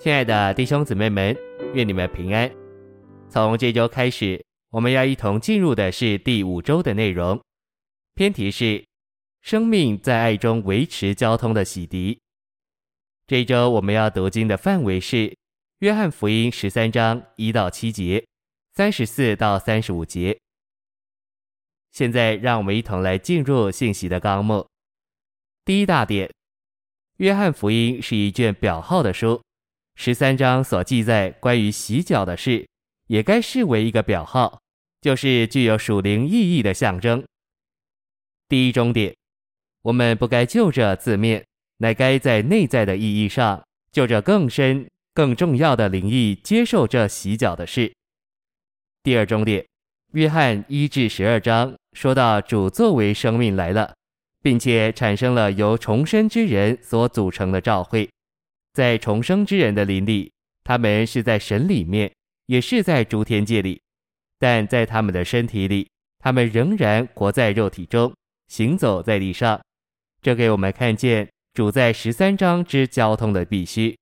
[0.00, 1.36] 亲爱的弟兄姊妹们，
[1.74, 2.50] 愿你们平安。
[3.28, 7.38] 从这周开始，我们要一同进入的是第五周的内容，
[8.14, 8.82] 篇题是
[9.44, 12.16] “生命在爱中维持交通的洗涤”。
[13.28, 15.16] 这周我们要读经的范围是
[15.80, 18.24] 《约翰福音》十三章一到七节，
[18.72, 20.40] 三十四到三十五节。
[21.92, 24.66] 现在，让我们一同来进入信息的纲目。
[25.62, 26.26] 第一大点，
[27.18, 29.42] 《约翰福音》是一卷表号的书。
[30.02, 32.66] 十三章所记载关于洗脚的事，
[33.08, 34.58] 也该视为一个表号，
[35.02, 37.22] 就是具有属灵意义的象征。
[38.48, 39.14] 第一重点，
[39.82, 41.44] 我们不该就着字面，
[41.76, 47.92] 乃该在内在的意义上，就着更深、更重要的灵意接受这洗脚的事。
[49.02, 49.62] 第二重点，
[50.12, 53.92] 约翰一至十二章说到主作为生命来了，
[54.40, 58.08] 并且产生了由重生之人所组成的召会。
[58.72, 62.12] 在重生之人的林里，他们是在神里面，
[62.46, 63.80] 也是在诸天界里；
[64.38, 68.14] 但在他们的身体里，他们仍然活在肉体中，
[68.48, 69.60] 行走在地上。
[70.22, 73.98] 这给我们看见主在十三章之交通的必须。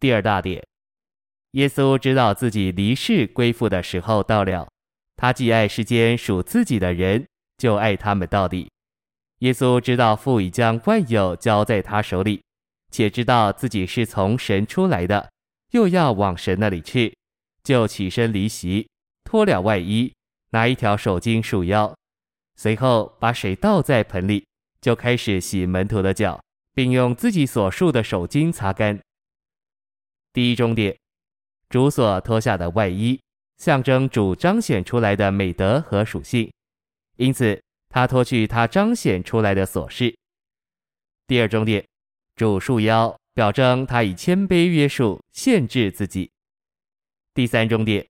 [0.00, 0.64] 第二大点，
[1.52, 4.68] 耶稣知道自己离世归父的时候到了，
[5.16, 7.26] 他既爱世间属自己的人，
[7.56, 8.70] 就爱他们到底。
[9.40, 12.40] 耶稣知道父已将万有交在他手里。
[12.90, 15.30] 且知道自己是从神出来的，
[15.72, 17.16] 又要往神那里去，
[17.62, 18.88] 就起身离席，
[19.24, 20.12] 脱了外衣，
[20.50, 21.94] 拿一条手巾束腰，
[22.56, 24.46] 随后把水倒在盆里，
[24.80, 26.42] 就开始洗门徒的脚，
[26.74, 28.98] 并用自己所束的手巾擦干。
[30.32, 30.96] 第一重点，
[31.68, 33.20] 主所脱下的外衣，
[33.58, 36.50] 象征主彰显出来的美德和属性，
[37.16, 40.16] 因此他脱去他彰显出来的琐事。
[41.26, 41.84] 第二重点。
[42.38, 46.30] 主束腰，表征他以谦卑约束、限制自己。
[47.34, 48.06] 第三重点，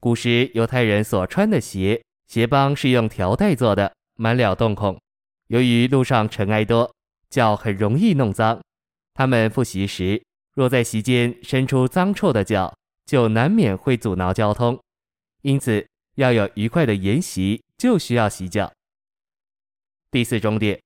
[0.00, 5.00] 古时犹太人所穿的鞋，鞋帮是用条带做的，满了洞孔。
[5.46, 6.92] 由于路上尘埃多，
[7.30, 8.60] 脚很容易弄脏。
[9.14, 10.20] 他们赴席时，
[10.54, 12.76] 若在席间伸出脏臭的脚，
[13.06, 14.76] 就难免会阻挠交通。
[15.42, 18.72] 因此，要有愉快的筵席，就需要洗脚。
[20.10, 20.82] 第四重点，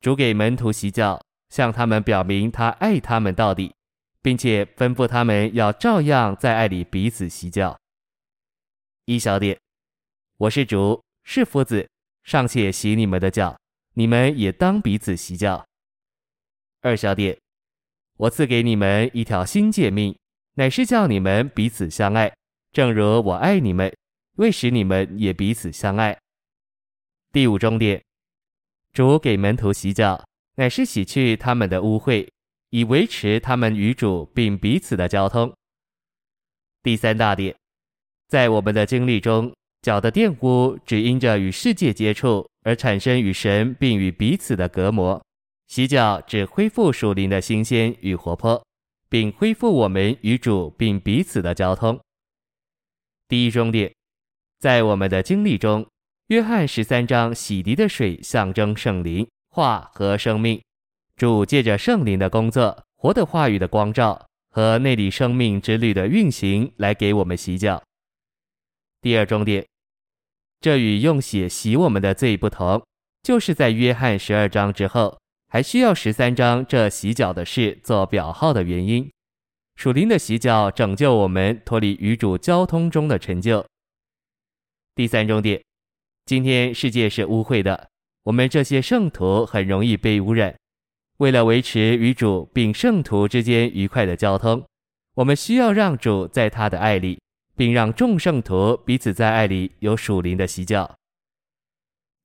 [0.00, 1.22] 主给门徒洗脚。
[1.52, 3.70] 向他们表明他爱他们到底，
[4.22, 7.78] 并且吩咐他们要照样在爱里彼此洗脚。
[9.04, 9.60] 一小点，
[10.38, 11.86] 我是主，是夫子，
[12.24, 13.54] 尚且洗你们的脚，
[13.92, 15.62] 你们也当彼此洗脚。
[16.80, 17.38] 二小点，
[18.16, 20.16] 我赐给你们一条新诫命，
[20.54, 22.34] 乃是叫你们彼此相爱，
[22.72, 23.94] 正如我爱你们，
[24.36, 26.18] 为使你们也彼此相爱。
[27.30, 28.02] 第五重点，
[28.94, 30.24] 主给门徒洗脚。
[30.56, 32.28] 乃是洗去他们的污秽，
[32.70, 35.52] 以维持他们与主并彼此的交通。
[36.82, 37.56] 第三大点，
[38.28, 39.52] 在我们的经历中，
[39.82, 45.24] 脚的玷污只因着与世界接触而产生与神并与彼此的隔膜。
[45.68, 48.62] 洗脚只恢复属灵的新鲜与活泼，
[49.08, 51.98] 并恢复我们与主并彼此的交通。
[53.26, 53.90] 第一重点，
[54.58, 55.86] 在我们的经历中，
[56.26, 59.26] 约翰十三章洗涤的水象征圣灵。
[59.54, 60.62] 话和生命，
[61.14, 67.82] 主借着圣灵的工作、活的话语的光照和内里生命之律的运行，来给我们洗脚。
[69.02, 69.66] 第二重点，
[70.58, 72.82] 这与用血洗我们的罪不同，
[73.22, 79.10] 就是在约翰十二章之后，还需要十三章这洗脚的事做表号的原因。
[79.76, 83.62] 属灵的洗脚拯救我们脱离与主交通中的陈旧。
[84.94, 85.62] 第三重点，
[86.24, 87.91] 今天世界是污秽的。
[88.24, 90.54] 我们这些圣徒很容易被污染。
[91.18, 94.64] 为了维持与主并圣徒之间愉快的交通，
[95.14, 97.20] 我们需要让主在他的爱里，
[97.56, 100.96] 并让众圣徒彼此在爱里有属灵的洗脚。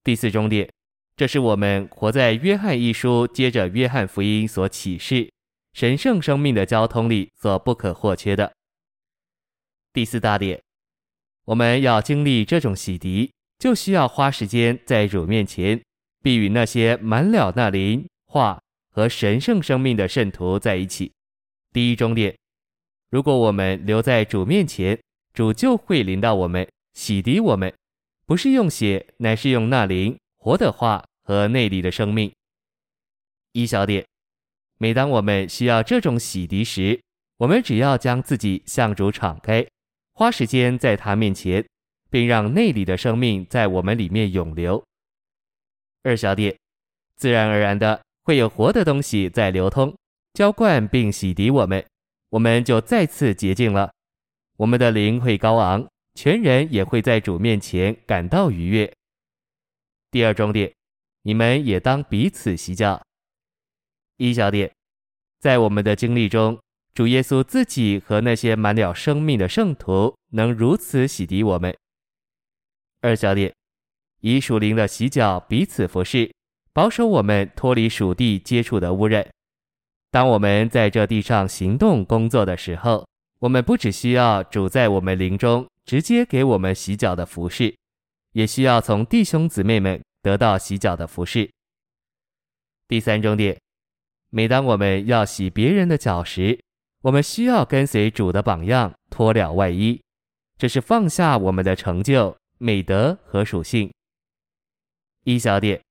[0.04, 0.70] 第四重点，
[1.16, 5.30] 这是我们活在约翰一书接着约翰福音所启示
[5.74, 8.52] 神圣生命的交通里所不可或缺的。
[9.94, 10.62] 第四大点，
[11.46, 13.30] 我们要经历这种洗涤，
[13.60, 15.82] 就需要花时间在主面前。
[16.28, 21.10] 必与那些满了那灵、话和神圣生命的圣徒在一起。
[21.72, 22.36] 第一终点，
[23.10, 25.00] 如果我们留在主面前，
[25.34, 27.74] 主就会临到我们，洗涤我们，
[28.26, 32.30] 不是用血，乃是用那灵、活的话和内里的生命。
[33.54, 34.06] 一小点，
[34.80, 37.00] 每当我们需要这种洗涤时，
[37.38, 39.66] 我们只要将自己向主敞开，
[40.12, 41.66] 花时间在他面前，
[42.10, 44.84] 并让内里的生命在我们里面涌流。
[46.08, 46.58] 二小点，
[47.18, 49.94] 自然而然的会有活的东西在流通，
[50.34, 51.86] 浇灌并洗涤我们，
[52.30, 53.92] 我们就再次洁净了。
[54.56, 58.90] 我们的灵会高昂，全人也会在主面前感到愉悦。
[60.10, 60.74] 第二重点，
[61.24, 63.06] 你们也当彼此洗脚。
[64.16, 64.72] 一小点，
[65.42, 66.58] 在我们的经历中，
[66.94, 71.76] 主耶稣自己和那些满了生命的圣徒能如此洗涤我们。
[73.02, 73.54] 二小点，
[74.22, 76.32] 以属灵的洗脚彼此服侍，
[76.74, 79.28] 保守我们脱离属地接触的污染。
[80.10, 83.08] 当我们在这地上行动工作的时候，
[83.40, 87.76] 我们不只需要主在我们灵中直接给我们洗脚的服侍，
[88.32, 91.50] 也需要从弟兄姊妹们得到洗脚的服侍。
[92.88, 93.60] 第三重点，
[94.30, 96.60] 每当我们要洗别人的脚时，
[97.04, 100.02] 我们需要跟随主的榜样，脱了外衣，
[100.58, 103.92] 这是放下我们的成就、美德和属性。
[105.28, 105.82] 一小点，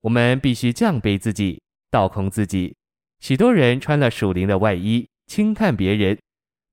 [0.00, 1.62] 我们必须降卑自己，
[1.92, 2.74] 倒空自己。
[3.20, 6.18] 许多人穿了属灵的外衣，轻看别人，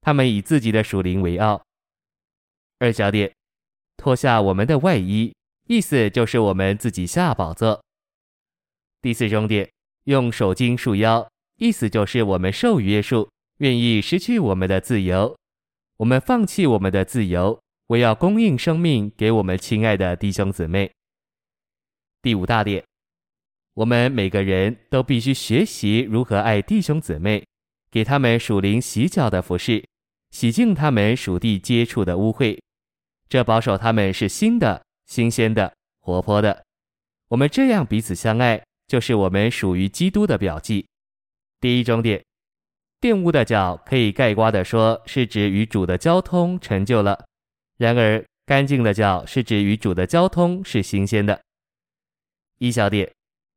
[0.02, 1.62] 他们以自己的属灵为傲。
[2.80, 3.32] 二小点，
[3.98, 5.32] 脱下我们的外衣，
[5.68, 7.80] 意思就是我们自己下宝座。
[9.04, 9.70] 第四重点，
[10.06, 13.30] 用手巾束腰，意思就是我们受约束。
[13.60, 15.38] 愿意失去我们的自由，
[15.98, 20.92] 我们放弃我们的自由，我要供应生命给我们亲爱的弟兄姊妹。
[22.24, 22.84] 第五大点，
[23.74, 27.44] 我们每个人都必须学习如何爱弟兄姊妹，
[27.90, 29.84] 给他们属灵洗脚的服饰，
[30.30, 32.60] 洗净他们属地接触的污秽，
[33.28, 36.64] 这保守他们是新的、新鲜的、活泼的。
[37.30, 40.86] 我们这样彼此相爱，就是我们属于基督的标记。
[41.60, 42.24] 第一重点。
[43.00, 47.16] 玷污的脚可以概括的说，是指与主的交通陈旧了；
[47.80, 51.42] 然而干净的脚是指与主的交通是新鲜的。
[52.62, 53.12] 一小点，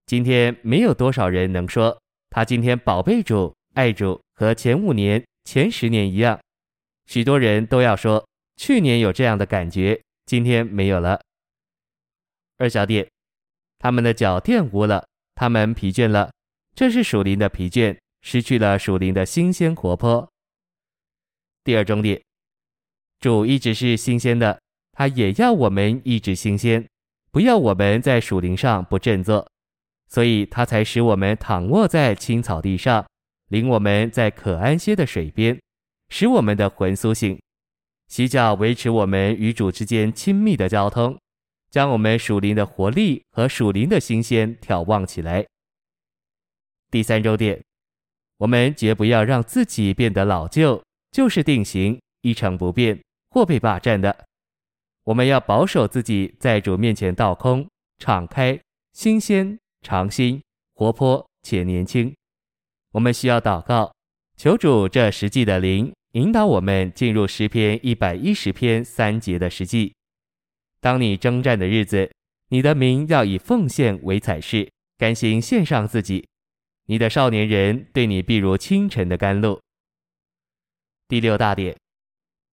[0.07, 6.41] 今天没有多少人能说他今天宝贝主、爱主和前五年、前十年一样。
[7.05, 11.21] 许多人都要说去年有这样的感觉，今天没有了。
[12.57, 13.07] 二小点，
[13.79, 16.33] 他们的脚玷污了，他们疲倦了，
[16.75, 17.95] 这是属灵的疲倦。
[18.23, 20.27] 失去了属灵的新鲜活泼。
[21.63, 22.23] 第二重点，
[23.21, 24.59] 主一直是新鲜的，
[24.93, 26.89] 他也要我们一直新鲜，
[27.35, 29.45] 不要我们在属灵上不振作，
[30.07, 33.05] 所以他才使我们躺卧在青草地上，
[33.49, 35.61] 领我们在可安歇的水边，
[36.11, 37.37] 使我们的魂苏醒，
[38.07, 41.19] 洗脚维持我们与主之间亲密的交通，
[41.73, 45.45] 将我们属灵的活力和属灵的新鲜眺望起来。
[46.89, 47.61] 第三重点。
[48.37, 54.25] 我们绝不要让自己变得老旧，就是定型，一成不变或被霸占的。
[55.05, 57.69] 我们要保守自己在主面前倒空、
[57.99, 58.59] 敞开、
[58.93, 60.43] 新鲜、长新、
[60.75, 62.15] 活泼且年轻。
[62.93, 63.95] 我们需要祷告，
[64.37, 69.95] 求主这实际的灵引导我们进入诗篇一百一十篇三节的实际。
[70.81, 72.11] 当你征战的日子，
[72.49, 76.27] 你的名要以奉献为彩饰，甘心献上自己。
[76.87, 79.61] 你的少年人对你必如清晨的甘露。
[81.09, 81.77] 第六大点，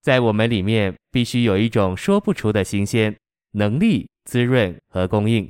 [0.02, 3.16] 在我们里面必须有一种说不出的新鲜
[3.52, 5.50] 能力、滋润和供应。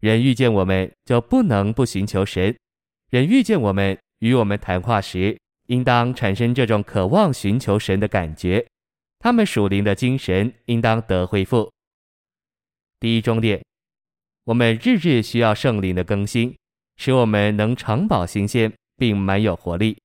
[0.00, 2.56] 人遇见我们就不能不寻求神。
[3.10, 8.64] 人遇见我们与我们谈话时，应当产生这种渴望寻求神的感觉。
[9.18, 11.70] 他们属灵的精神应当得恢复。
[13.00, 13.62] 第一重点，
[14.44, 16.54] 我们日日需要圣灵的更新。
[16.96, 19.96] 使我们能长保新鲜，并满有活力。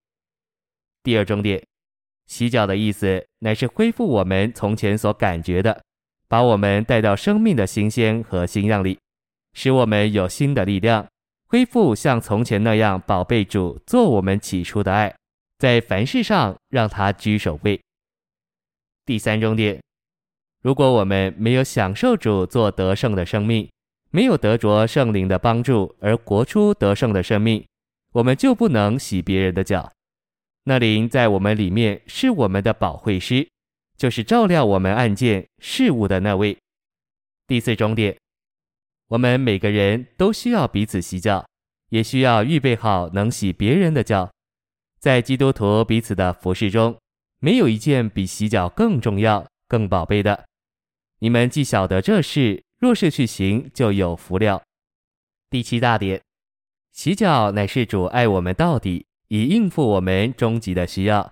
[1.04, 1.62] 第二重点，
[2.28, 5.82] 洗脚的意思乃是恢复我们从前所感觉的，
[6.28, 8.98] 把我们带到生命的新鲜和新样里，
[9.54, 11.08] 使我们有新的力量，
[11.48, 15.16] 恢复像从前那样宝贝主做我们起初的爱，
[15.60, 17.80] 在凡事上让他居首位。
[19.06, 19.80] 第三重点，
[20.64, 23.70] 如果我们没有享受主做得胜的生命，
[24.10, 27.64] 没有得着圣灵的帮助而活出得胜的生命，
[28.14, 29.92] 我们就不能洗别人的脚。
[30.68, 33.48] 那灵在我们里面是我们的保惠师，
[33.96, 36.58] 就是照料我们案件事务的那位。
[37.46, 38.18] 第四重点，
[39.10, 41.48] 我们每个人都需要彼此洗脚，
[41.90, 44.32] 也需要预备好能洗别人的脚。
[45.00, 46.98] 在基督徒彼此的服饰中，
[47.40, 50.46] 没有一件比洗脚更重要、更宝贝的。
[51.20, 52.64] 你们既晓得这事。
[52.78, 54.62] 若是去行，就有福了。
[55.50, 56.22] 第七大点，
[56.92, 59.06] 洗脚乃是主爱我们到底，
[59.36, 61.30] 以应付我们终极的需要。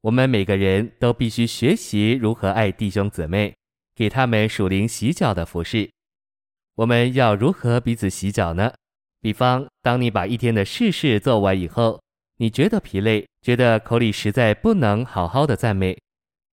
[0.00, 3.54] 我们每个人都必须学习如何爱弟兄姊妹，
[3.94, 5.88] 给他们属灵洗脚的服饰。
[6.74, 8.72] 我们要如何彼此洗脚呢？
[9.20, 12.00] 比方，当你把一天的事事做完以后，
[12.38, 15.96] 你觉得疲累，觉得口里实在不能好好的赞美。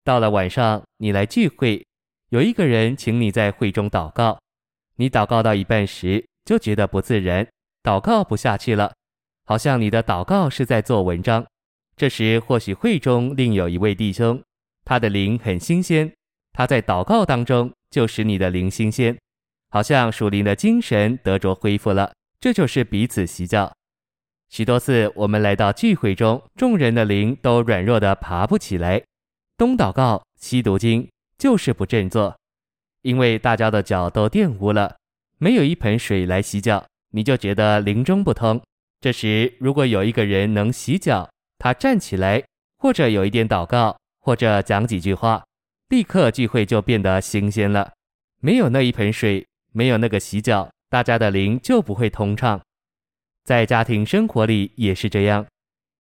[0.04, 1.84] 到了晚上，你来聚会，
[2.30, 4.40] 有一个人请你在会中祷告，
[4.98, 7.48] 你祷告到一半时就觉得不自然，
[7.84, 8.94] 祷告不下去了，
[9.46, 11.46] 好像你的祷告是在做文章。
[11.96, 14.42] 这时或许会中另有一位弟兄，
[14.84, 16.12] 他的灵很新鲜，
[16.52, 19.18] 他在祷告当中就使你的灵新鲜，
[19.70, 22.12] 好像属灵的精神得着恢复了。
[22.42, 23.72] 这就是彼此洗脚。
[24.50, 29.02] 许多次，我们来到聚会中，众人的灵都软弱的爬不起来，
[29.58, 32.38] 东祷告西读经，就是不振作，
[33.02, 34.98] 因为大家的脚都玷污了，
[35.38, 38.62] 没有一盆水来洗脚，你就觉得灵中不通。
[39.06, 42.44] 这时，如果有一个人能洗脚，他站起来，
[42.80, 45.46] 或者有一点祷告，或者讲几句话，
[45.90, 47.94] 立刻聚会就变得新鲜了。
[48.42, 52.60] 没有那一盆水，没有那个洗脚，大家的灵就不会通畅。
[53.44, 55.46] 在家庭生活里也是这样，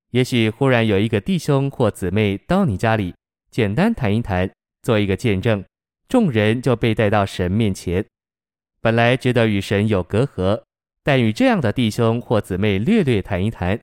[0.09, 3.13] 也许忽然有一个弟兄或姊妹到你家里，
[3.51, 4.49] 简单谈一谈，
[4.81, 5.63] 做一个见证，
[6.09, 8.03] 众人就被带到神面前。
[8.81, 10.63] 本来觉得与神有隔阂，
[11.05, 13.79] 但与这样的弟兄或姊妹略略谈一谈，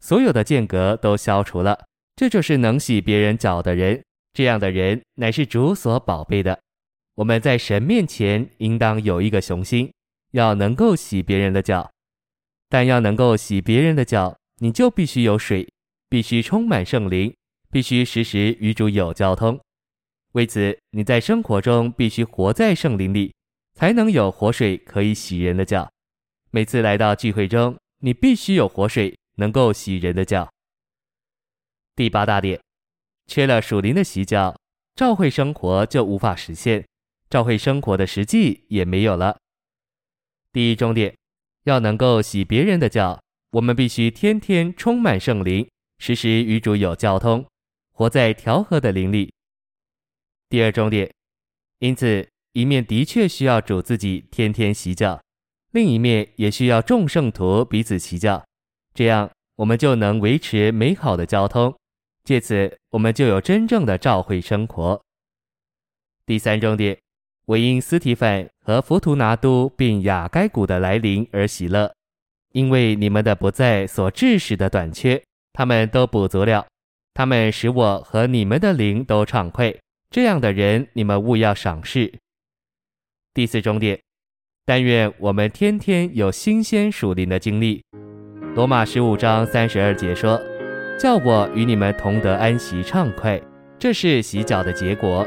[0.00, 1.86] 所有的间隔都消除了。
[2.14, 4.04] 这就是能洗别人脚的人，
[4.34, 6.60] 这样的人乃是主所宝贝的。
[7.14, 9.90] 我们在神面前应当有一个雄心，
[10.32, 11.90] 要能够洗别人的脚。
[12.68, 15.66] 但要能够洗别人的脚，你就必须有水，
[16.10, 17.34] 必须充满圣灵，
[17.70, 19.58] 必须时时与主有交通。
[20.32, 23.32] 为此，你在生活中必须活在圣灵里，
[23.74, 25.90] 才能有活水可以洗人的脚。
[26.56, 30.50] 每次来到聚会中，你必须有活水能够洗人的脚。
[31.94, 32.58] 第八大点，
[33.26, 34.58] 缺了属灵的洗脚，
[34.94, 36.82] 教会生活就无法实现，
[37.28, 39.36] 教会生活的实际也没有了。
[40.50, 41.14] 第一重点。
[41.64, 47.46] 要能够洗别人的脚，我们必须天天充满圣灵，时时与主有交通，
[47.92, 49.30] 活在调和的灵里。
[50.48, 51.12] 第二重点，
[51.80, 55.20] 因此一面的确需要主自己天天洗脚，
[55.76, 58.42] 另一面也需要众圣徒彼此齐教，
[58.94, 61.76] 这样我们就能维持美好的交通，
[62.24, 64.98] 借此我们就有真正的教会生活。
[66.24, 66.96] 第三重点。
[67.44, 71.94] 我因斯提反和佛图拿都并亚该古的来临而喜乐，
[72.52, 76.66] 因为你们的不在所致使的短缺，他们都补足了。
[77.12, 79.72] 他们使我和你们的灵都畅快。
[80.10, 82.18] 这样的人，你们务要赏识。
[83.34, 84.00] 第四重点，
[84.68, 87.84] 但愿我们天天有新鲜属灵的经历。
[88.56, 90.42] 罗马十五章三十二节说
[90.98, 93.40] ：“叫我与你们同得安息畅快。”
[93.78, 95.24] 这是洗脚的结果。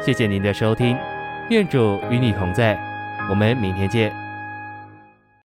[0.00, 0.96] 谢谢您的收听。
[1.50, 2.78] 愿主与你同在，
[3.28, 4.10] 我们明天见。